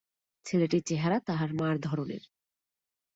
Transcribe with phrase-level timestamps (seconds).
[0.45, 2.23] ছেলেটির চেহারা তাহার মার ধরনের।